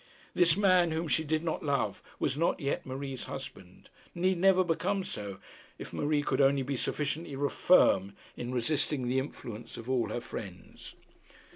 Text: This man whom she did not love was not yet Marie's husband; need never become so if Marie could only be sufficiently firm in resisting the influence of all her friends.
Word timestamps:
This 0.33 0.57
man 0.57 0.89
whom 0.89 1.07
she 1.07 1.23
did 1.23 1.43
not 1.43 1.61
love 1.63 2.01
was 2.17 2.35
not 2.35 2.59
yet 2.59 2.87
Marie's 2.87 3.25
husband; 3.25 3.87
need 4.15 4.39
never 4.39 4.63
become 4.63 5.03
so 5.03 5.37
if 5.77 5.93
Marie 5.93 6.23
could 6.23 6.41
only 6.41 6.63
be 6.63 6.75
sufficiently 6.75 7.35
firm 7.51 8.15
in 8.35 8.51
resisting 8.51 9.07
the 9.07 9.19
influence 9.19 9.77
of 9.77 9.91
all 9.91 10.09
her 10.09 10.19
friends. 10.19 10.95